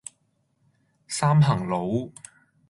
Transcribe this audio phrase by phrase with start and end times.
[1.07, 2.09] 三行佬